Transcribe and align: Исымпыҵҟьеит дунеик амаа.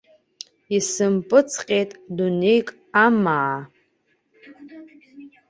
Исымпыҵҟьеит 0.75 1.91
дунеик 2.15 2.67
амаа. 3.05 3.57